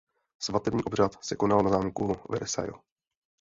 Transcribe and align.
Svatební 0.39 0.83
obřad 0.83 1.23
se 1.23 1.35
konal 1.35 1.63
na 1.63 1.69
zámku 1.69 2.15
Versailles. 2.29 2.81